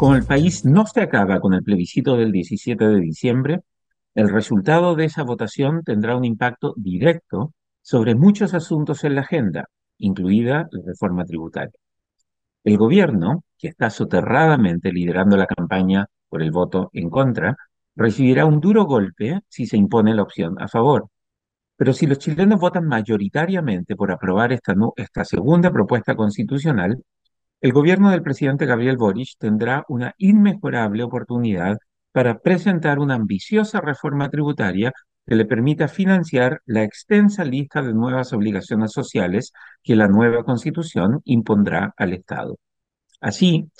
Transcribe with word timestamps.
Como 0.00 0.14
el 0.14 0.24
país 0.24 0.64
no 0.64 0.86
se 0.86 1.02
acaba 1.02 1.40
con 1.40 1.52
el 1.52 1.62
plebiscito 1.62 2.16
del 2.16 2.32
17 2.32 2.88
de 2.88 3.00
diciembre, 3.00 3.60
el 4.14 4.30
resultado 4.30 4.94
de 4.94 5.04
esa 5.04 5.24
votación 5.24 5.82
tendrá 5.84 6.16
un 6.16 6.24
impacto 6.24 6.72
directo 6.78 7.52
sobre 7.82 8.14
muchos 8.14 8.54
asuntos 8.54 9.04
en 9.04 9.16
la 9.16 9.20
agenda, 9.20 9.66
incluida 9.98 10.70
la 10.70 10.80
reforma 10.86 11.26
tributaria. 11.26 11.78
El 12.64 12.78
gobierno, 12.78 13.44
que 13.58 13.68
está 13.68 13.90
soterradamente 13.90 14.90
liderando 14.90 15.36
la 15.36 15.46
campaña 15.46 16.06
por 16.30 16.40
el 16.40 16.50
voto 16.50 16.88
en 16.94 17.10
contra, 17.10 17.58
recibirá 17.94 18.46
un 18.46 18.58
duro 18.58 18.86
golpe 18.86 19.40
si 19.48 19.66
se 19.66 19.76
impone 19.76 20.14
la 20.14 20.22
opción 20.22 20.56
a 20.62 20.68
favor. 20.68 21.08
Pero 21.76 21.92
si 21.92 22.06
los 22.06 22.18
chilenos 22.18 22.58
votan 22.58 22.86
mayoritariamente 22.86 23.96
por 23.96 24.10
aprobar 24.12 24.50
esta, 24.54 24.74
esta 24.96 25.26
segunda 25.26 25.70
propuesta 25.70 26.14
constitucional, 26.14 27.02
el 27.60 27.72
gobierno 27.72 28.10
del 28.10 28.22
presidente 28.22 28.66
Gabriel 28.66 28.96
Boric 28.96 29.36
tendrá 29.38 29.84
una 29.88 30.14
inmejorable 30.18 31.02
oportunidad 31.02 31.78
para 32.12 32.38
presentar 32.38 32.98
una 32.98 33.14
ambiciosa 33.14 33.80
reforma 33.80 34.30
tributaria 34.30 34.92
que 35.26 35.34
le 35.34 35.44
permita 35.44 35.86
financiar 35.88 36.60
la 36.66 36.82
extensa 36.82 37.44
lista 37.44 37.82
de 37.82 37.92
nuevas 37.94 38.32
obligaciones 38.32 38.92
sociales 38.92 39.52
que 39.82 39.94
la 39.94 40.08
nueva 40.08 40.42
constitución 40.44 41.20
impondrá 41.24 41.94
al 41.96 42.14
Estado. 42.14 42.56
Así, 43.20 43.70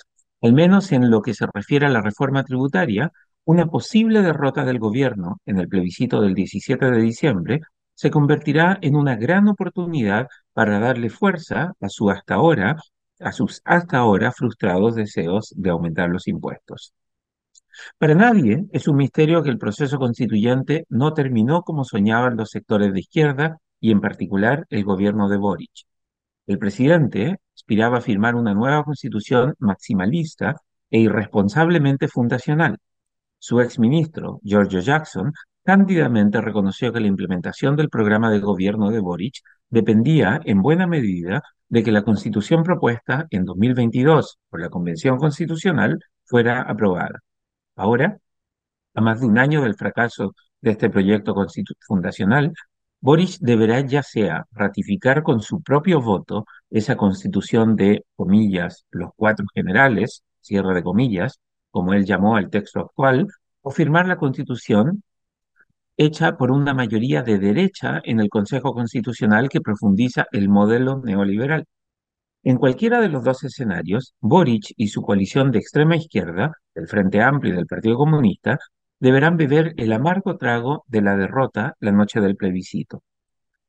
al 0.43 0.53
menos 0.53 0.93
en 0.93 1.11
lo 1.11 1.23
que 1.23 1.35
se 1.35 1.47
refiere 1.53 1.87
a 1.87 1.91
la 1.91 2.03
reforma 2.03 2.45
tributaria, 2.45 3.11
una 3.45 3.67
posible 3.67 4.23
derrota 4.23 4.65
del 4.65 4.79
gobierno 4.79 5.41
en 5.47 5.59
el 5.59 5.69
plebiscito 5.69 6.21
del 6.21 6.35
17 6.35 6.91
de 6.91 7.01
diciembre 7.01 7.61
se 7.95 8.11
convertirá 8.11 8.79
en 8.83 8.97
una 8.97 9.17
gran 9.17 9.49
oportunidad 9.49 10.29
para 10.53 10.79
darle 10.79 11.11
fuerza 11.11 11.73
a 11.81 11.89
su 11.89 12.11
hasta 12.11 12.35
ahora, 12.35 12.77
a 13.21 13.33
sus 13.33 13.63
hasta 13.65 13.99
ahora 13.99 14.33
frustrados 14.33 14.95
deseos 14.95 15.53
de 15.57 15.71
aumentar 15.71 16.09
los 16.11 16.29
impuestos. 16.29 16.95
Para 17.99 18.15
nadie 18.15 18.67
es 18.73 18.89
un 18.89 18.97
misterio 18.97 19.43
que 19.43 19.51
el 19.51 19.59
proceso 19.59 19.99
constituyente 19.99 20.87
no 20.89 21.15
terminó 21.15 21.63
como 21.63 21.85
soñaban 21.85 22.37
los 22.37 22.51
sectores 22.51 22.93
de 22.93 23.01
izquierda 23.01 23.59
y 23.81 23.93
en 23.93 24.01
particular 24.01 24.67
el 24.71 24.85
gobierno 24.85 25.29
de 25.29 25.37
Boric. 25.37 25.87
El 26.47 26.59
presidente 26.59 27.39
aspiraba 27.55 27.99
a 27.99 28.01
firmar 28.01 28.35
una 28.35 28.55
nueva 28.55 28.85
constitución 28.85 29.55
maximalista 29.59 30.57
e 30.91 30.99
irresponsablemente 30.99 32.09
fundacional. 32.09 32.79
Su 33.39 33.61
exministro, 33.61 34.41
Giorgio 34.43 34.81
Jackson, 34.81 35.33
cándidamente 35.65 36.41
reconoció 36.41 36.93
que 36.93 37.01
la 37.01 37.07
implementación 37.07 37.77
del 37.77 37.89
programa 37.89 38.31
de 38.31 38.41
gobierno 38.41 38.91
de 38.91 39.01
Boric 39.01 39.41
dependía 39.69 40.41
en 40.45 40.63
buena 40.63 40.87
medida 40.87 41.43
de 41.71 41.83
que 41.83 41.93
la 41.93 42.03
constitución 42.03 42.63
propuesta 42.65 43.27
en 43.31 43.45
2022 43.47 44.39
por 44.51 44.61
la 44.61 44.69
Convención 44.69 45.19
Constitucional 45.19 45.99
fuera 46.25 46.63
aprobada. 46.63 47.21
Ahora, 47.77 48.19
a 48.95 49.01
más 49.01 49.21
de 49.21 49.27
un 49.27 49.39
año 49.39 49.63
del 49.63 49.77
fracaso 49.77 50.35
de 50.61 50.73
este 50.73 50.91
proyecto 50.91 51.35
fundacional, 51.87 52.53
Boris 53.01 53.39
deberá 53.41 53.81
ya 53.81 54.03
sea 54.03 54.47
ratificar 54.53 55.23
con 55.23 55.41
su 55.41 55.63
propio 55.63 56.03
voto 56.03 56.45
esa 56.69 56.97
constitución 56.97 57.77
de, 57.77 58.05
comillas, 58.17 58.85
los 58.91 59.11
cuatro 59.17 59.47
generales, 59.55 60.23
cierre 60.41 60.75
de 60.75 60.83
comillas, 60.83 61.41
como 61.71 61.95
él 61.95 62.05
llamó 62.05 62.37
al 62.37 62.51
texto 62.51 62.81
actual, 62.81 63.27
o 63.63 63.71
firmar 63.71 64.07
la 64.07 64.17
constitución 64.17 65.03
hecha 66.01 66.39
por 66.39 66.51
una 66.51 66.73
mayoría 66.73 67.23
de 67.23 67.39
derecha 67.39 68.01
en 68.05 68.21
el 68.21 68.31
Consejo 68.31 68.73
Constitucional 68.73 69.51
que 69.51 69.61
profundiza 69.61 70.27
el 70.33 70.49
modelo 70.49 71.03
neoliberal. 71.05 71.67
En 72.43 72.57
cualquiera 72.57 73.01
de 73.01 73.11
los 73.11 73.23
dos 73.23 73.45
escenarios, 73.45 74.15
Boric 74.21 74.73
y 74.79 74.89
su 74.89 75.03
coalición 75.03 75.51
de 75.51 75.59
extrema 75.59 75.97
izquierda, 75.97 76.53
el 76.75 76.89
Frente 76.89 77.21
Amplio 77.21 77.53
y 77.53 77.57
del 77.57 77.67
Partido 77.67 77.97
Comunista, 77.97 78.59
deberán 78.99 79.37
beber 79.37 79.75
el 79.77 79.93
amargo 79.93 80.39
trago 80.39 80.85
de 80.89 81.03
la 81.03 81.17
derrota 81.17 81.75
la 81.81 81.93
noche 81.93 82.21
del 82.21 82.37
plebiscito. 82.37 83.03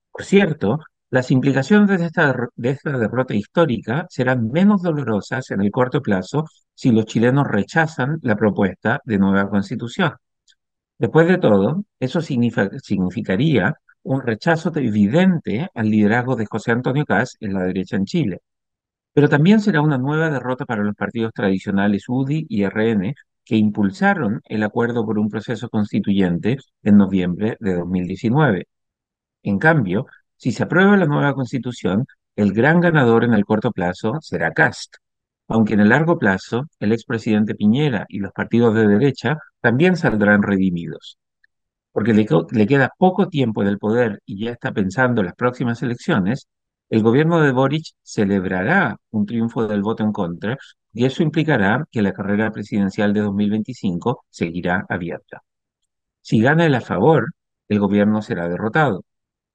Por 0.09 0.23
cierto, 0.23 0.79
las 1.09 1.31
implicaciones 1.31 1.99
de 1.99 2.05
esta, 2.05 2.33
de 2.55 2.69
esta 2.69 2.97
derrota 2.97 3.35
histórica 3.35 4.05
serán 4.09 4.49
menos 4.51 4.81
dolorosas 4.81 5.51
en 5.51 5.61
el 5.61 5.71
corto 5.71 6.01
plazo 6.01 6.45
si 6.73 6.91
los 6.91 7.05
chilenos 7.05 7.45
rechazan 7.47 8.19
la 8.21 8.37
propuesta 8.37 9.01
de 9.03 9.17
nueva 9.17 9.49
constitución. 9.49 10.13
Después 11.01 11.27
de 11.27 11.39
todo, 11.39 11.83
eso 11.99 12.21
significaría 12.21 13.73
un 14.03 14.21
rechazo 14.21 14.71
evidente 14.75 15.67
al 15.73 15.89
liderazgo 15.89 16.35
de 16.35 16.45
José 16.45 16.71
Antonio 16.73 17.05
Caz 17.05 17.37
en 17.39 17.53
la 17.55 17.63
derecha 17.63 17.95
en 17.95 18.05
Chile. 18.05 18.41
Pero 19.13 19.27
también 19.29 19.61
será 19.61 19.81
una 19.81 19.97
nueva 19.97 20.29
derrota 20.29 20.65
para 20.65 20.83
los 20.83 20.95
partidos 20.95 21.33
tradicionales 21.33 22.05
UDI 22.07 22.45
y 22.49 22.65
RN 22.65 23.15
que 23.43 23.55
impulsaron 23.57 24.41
el 24.45 24.61
acuerdo 24.63 25.03
por 25.03 25.17
un 25.17 25.29
proceso 25.29 25.69
constituyente 25.69 26.57
en 26.83 26.97
noviembre 26.97 27.57
de 27.59 27.75
2019. 27.77 28.67
En 29.43 29.59
cambio, 29.59 30.05
si 30.37 30.51
se 30.51 30.63
aprueba 30.63 30.97
la 30.97 31.07
nueva 31.07 31.33
constitución, 31.33 32.05
el 32.35 32.53
gran 32.53 32.79
ganador 32.79 33.23
en 33.23 33.33
el 33.33 33.45
corto 33.45 33.71
plazo 33.71 34.19
será 34.21 34.51
Cast, 34.53 34.97
aunque 35.51 35.73
en 35.73 35.81
el 35.81 35.89
largo 35.89 36.17
plazo 36.17 36.63
el 36.79 36.93
expresidente 36.93 37.55
Piñera 37.55 38.05
y 38.09 38.19
los 38.19 38.31
partidos 38.31 38.73
de 38.75 38.87
derecha 38.87 39.37
también 39.59 39.97
saldrán 39.97 40.41
redimidos. 40.43 41.17
Porque 41.91 42.13
le, 42.13 42.25
queda 42.67 42.91
poco 42.97 43.27
tiempo 43.27 43.61
en 43.61 43.67
el 43.67 43.77
poder 43.77 44.21
y 44.25 44.45
ya 44.45 44.51
está 44.51 44.71
pensando 44.71 45.21
en 45.21 45.27
las 45.27 45.35
próximas 45.35 45.81
elecciones, 45.83 46.47
el 46.89 47.03
gobierno 47.03 47.41
de 47.41 47.51
Boric 47.51 47.85
celebrará 48.03 48.97
un 49.11 49.25
triunfo 49.25 49.67
del 49.67 49.81
voto 49.81 50.03
en 50.03 50.13
contra 50.13 50.57
y 50.93 51.05
eso 51.05 51.23
implicará 51.23 51.85
que 51.91 52.01
la 52.01 52.13
carrera 52.13 52.51
presidencial 52.51 53.13
de 53.13 53.21
2025 53.21 54.25
seguirá 54.29 54.85
abierta. 54.89 55.41
Si 56.21 56.41
gana 56.41 56.65
el 56.65 56.75
a 56.75 56.81
favor, 56.81 57.33
el 57.67 57.79
gobierno 57.79 58.21
será 58.21 58.47
derrotado, 58.47 59.03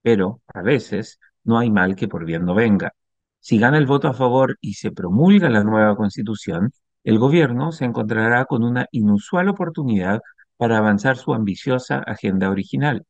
pero 0.03 0.41
a 0.55 0.63
veces 0.63 1.19
no 1.45 1.59
hay 1.59 1.71
mal 1.71 1.97
que 1.97 2.09
por 2.09 2.25
bien 2.25 2.45
no 2.45 2.55
venga. 2.55 2.93
Si 3.41 3.59
gana 3.59 3.79
el 3.79 3.87
voto 3.87 4.09
a 4.09 4.15
favor 4.15 4.57
y 4.61 4.75
se 4.75 4.93
promulga 4.93 5.49
la 5.49 5.65
nueva 5.65 5.97
constitución, 5.97 6.73
el 7.05 7.19
gobierno 7.19 7.73
se 7.73 7.85
encontrará 7.85 8.45
con 8.47 8.65
una 8.65 8.87
inusual 8.91 9.49
oportunidad 9.49 10.21
para 10.57 10.79
avanzar 10.79 11.17
su 11.17 11.33
ambiciosa 11.35 11.99
agenda 11.99 12.51
original, 12.51 13.05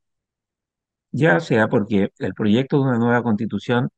ya 1.10 1.40
sea 1.40 1.68
porque 1.68 2.10
el 2.18 2.34
proyecto 2.34 2.78
de 2.78 2.82
una 2.84 2.98
nueva 2.98 3.22
constitución 3.22 3.90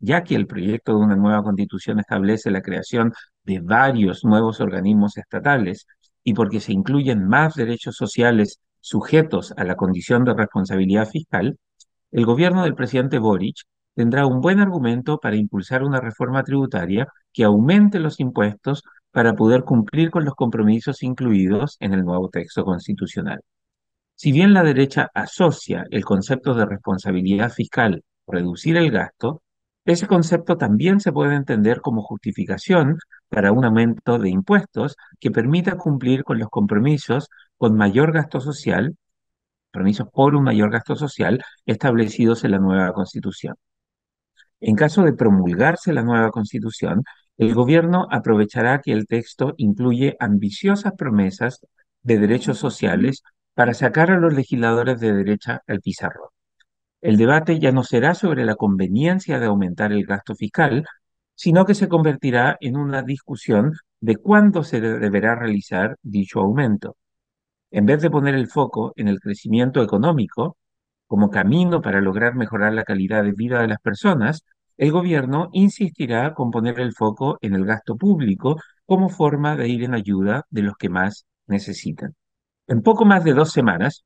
ya 0.00 0.24
que 0.24 0.34
el 0.34 0.46
proyecto 0.46 0.92
de 0.92 1.04
una 1.04 1.16
nueva 1.16 1.42
constitución 1.42 2.00
establece 2.00 2.50
la 2.50 2.62
creación 2.62 3.12
de 3.44 3.60
varios 3.60 4.24
nuevos 4.24 4.60
organismos 4.60 5.16
estatales 5.18 5.86
y 6.24 6.34
porque 6.34 6.60
se 6.60 6.72
incluyen 6.72 7.26
más 7.28 7.54
derechos 7.54 7.96
sociales 7.96 8.60
sujetos 8.80 9.52
a 9.56 9.64
la 9.64 9.76
condición 9.76 10.24
de 10.24 10.34
responsabilidad 10.34 11.06
fiscal, 11.08 11.58
el 12.12 12.26
gobierno 12.26 12.64
del 12.64 12.74
presidente 12.74 13.18
Boric 13.18 13.56
tendrá 13.94 14.26
un 14.26 14.40
buen 14.40 14.60
argumento 14.60 15.18
para 15.18 15.36
impulsar 15.36 15.82
una 15.82 16.00
reforma 16.00 16.42
tributaria 16.44 17.08
que 17.32 17.44
aumente 17.44 17.98
los 17.98 18.20
impuestos 18.20 18.82
para 19.10 19.34
poder 19.34 19.64
cumplir 19.64 20.10
con 20.10 20.24
los 20.24 20.34
compromisos 20.34 21.02
incluidos 21.02 21.76
en 21.80 21.94
el 21.94 22.04
nuevo 22.04 22.28
texto 22.28 22.64
constitucional. 22.64 23.40
Si 24.14 24.32
bien 24.32 24.52
la 24.54 24.62
derecha 24.62 25.10
asocia 25.14 25.84
el 25.90 26.04
concepto 26.04 26.54
de 26.54 26.66
responsabilidad 26.66 27.50
fiscal 27.50 28.04
reducir 28.26 28.76
el 28.76 28.90
gasto, 28.90 29.42
ese 29.84 30.06
concepto 30.06 30.56
también 30.56 31.00
se 31.00 31.12
puede 31.12 31.34
entender 31.34 31.80
como 31.80 32.02
justificación 32.02 32.98
para 33.28 33.52
un 33.52 33.64
aumento 33.64 34.18
de 34.18 34.28
impuestos 34.30 34.96
que 35.18 35.30
permita 35.30 35.76
cumplir 35.76 36.22
con 36.22 36.38
los 36.38 36.48
compromisos 36.48 37.28
con 37.56 37.76
mayor 37.76 38.12
gasto 38.12 38.40
social, 38.40 38.96
permisos 39.72 40.08
por 40.12 40.34
un 40.34 40.44
mayor 40.44 40.70
gasto 40.70 40.96
social 40.96 41.42
establecidos 41.66 42.44
en 42.44 42.52
la 42.52 42.58
nueva 42.58 42.92
Constitución. 42.92 43.56
En 44.60 44.76
caso 44.76 45.02
de 45.02 45.12
promulgarse 45.12 45.92
la 45.92 46.02
nueva 46.02 46.30
Constitución, 46.30 47.02
el 47.38 47.54
gobierno 47.54 48.06
aprovechará 48.10 48.80
que 48.82 48.92
el 48.92 49.06
texto 49.06 49.54
incluye 49.56 50.16
ambiciosas 50.20 50.92
promesas 50.96 51.66
de 52.02 52.18
derechos 52.18 52.58
sociales 52.58 53.22
para 53.54 53.74
sacar 53.74 54.10
a 54.10 54.18
los 54.18 54.34
legisladores 54.34 55.00
de 55.00 55.12
derecha 55.12 55.62
al 55.66 55.80
pizarrón. 55.80 56.28
El 57.00 57.16
debate 57.16 57.58
ya 57.58 57.72
no 57.72 57.82
será 57.82 58.14
sobre 58.14 58.44
la 58.44 58.56
conveniencia 58.56 59.38
de 59.38 59.46
aumentar 59.46 59.92
el 59.92 60.04
gasto 60.04 60.34
fiscal, 60.34 60.84
sino 61.34 61.64
que 61.64 61.74
se 61.74 61.88
convertirá 61.88 62.58
en 62.60 62.76
una 62.76 63.02
discusión 63.02 63.72
de 64.00 64.16
cuándo 64.16 64.62
se 64.64 64.80
deberá 64.80 65.34
realizar 65.34 65.96
dicho 66.02 66.40
aumento. 66.40 66.96
En 67.70 67.86
vez 67.86 68.02
de 68.02 68.10
poner 68.10 68.34
el 68.34 68.48
foco 68.48 68.92
en 68.96 69.08
el 69.08 69.20
crecimiento 69.20 69.82
económico 69.82 70.58
como 71.10 71.28
camino 71.28 71.82
para 71.82 72.00
lograr 72.00 72.36
mejorar 72.36 72.72
la 72.72 72.84
calidad 72.84 73.24
de 73.24 73.32
vida 73.32 73.60
de 73.60 73.66
las 73.66 73.80
personas, 73.80 74.44
el 74.76 74.92
gobierno 74.92 75.48
insistirá 75.52 76.34
con 76.34 76.52
poner 76.52 76.78
el 76.78 76.92
foco 76.92 77.36
en 77.40 77.56
el 77.56 77.64
gasto 77.64 77.96
público 77.96 78.60
como 78.86 79.08
forma 79.08 79.56
de 79.56 79.68
ir 79.68 79.82
en 79.82 79.94
ayuda 79.94 80.44
de 80.50 80.62
los 80.62 80.76
que 80.76 80.88
más 80.88 81.26
necesitan. 81.48 82.14
En 82.68 82.82
poco 82.82 83.04
más 83.04 83.24
de 83.24 83.34
dos 83.34 83.50
semanas, 83.50 84.04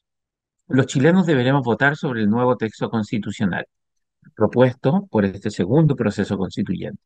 los 0.66 0.86
chilenos 0.86 1.26
deberemos 1.26 1.62
votar 1.62 1.94
sobre 1.94 2.22
el 2.22 2.30
nuevo 2.30 2.56
texto 2.56 2.88
constitucional 2.88 3.66
propuesto 4.34 5.06
por 5.10 5.26
este 5.26 5.50
segundo 5.50 5.96
proceso 5.96 6.38
constituyente. 6.38 7.02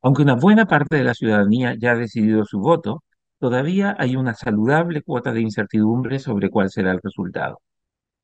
Aunque 0.00 0.22
una 0.22 0.36
buena 0.36 0.64
parte 0.64 0.96
de 0.96 1.04
la 1.04 1.12
ciudadanía 1.12 1.74
ya 1.78 1.92
ha 1.92 1.96
decidido 1.96 2.46
su 2.46 2.60
voto, 2.60 3.04
todavía 3.38 3.94
hay 3.98 4.16
una 4.16 4.32
saludable 4.32 5.02
cuota 5.02 5.32
de 5.32 5.42
incertidumbre 5.42 6.18
sobre 6.18 6.48
cuál 6.48 6.70
será 6.70 6.92
el 6.92 7.00
resultado. 7.02 7.60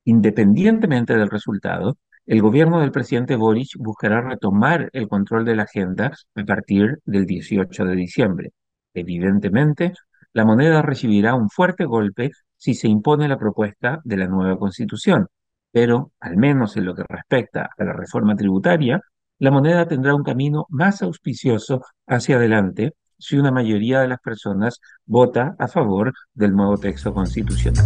Independientemente 0.05 1.17
del 1.17 1.29
resultado, 1.29 1.97
el 2.27 2.41
gobierno 2.41 2.79
del 2.79 2.91
presidente 2.91 3.35
Boric 3.35 3.77
buscará 3.77 4.21
retomar 4.21 4.89
el 4.93 5.07
control 5.07 5.45
de 5.45 5.55
la 5.55 5.63
agenda 5.63 6.11
a 6.35 6.43
partir 6.43 6.99
del 7.05 7.25
18 7.25 7.85
de 7.85 7.95
diciembre. 7.95 8.51
Evidentemente, 8.93 9.93
la 10.33 10.45
moneda 10.45 10.81
recibirá 10.81 11.35
un 11.35 11.49
fuerte 11.49 11.85
golpe 11.85 12.31
si 12.55 12.73
se 12.73 12.87
impone 12.87 13.27
la 13.27 13.37
propuesta 13.37 13.99
de 14.03 14.17
la 14.17 14.27
nueva 14.27 14.57
constitución, 14.57 15.27
pero, 15.71 16.11
al 16.19 16.37
menos 16.37 16.77
en 16.77 16.85
lo 16.85 16.95
que 16.95 17.03
respecta 17.07 17.69
a 17.77 17.83
la 17.83 17.93
reforma 17.93 18.35
tributaria, 18.35 19.01
la 19.39 19.51
moneda 19.51 19.87
tendrá 19.87 20.15
un 20.15 20.23
camino 20.23 20.65
más 20.69 21.01
auspicioso 21.01 21.81
hacia 22.07 22.37
adelante 22.37 22.93
si 23.17 23.37
una 23.37 23.51
mayoría 23.51 24.01
de 24.01 24.07
las 24.07 24.19
personas 24.19 24.79
vota 25.05 25.55
a 25.57 25.67
favor 25.67 26.13
del 26.33 26.53
nuevo 26.53 26.77
texto 26.77 27.13
constitucional. 27.13 27.85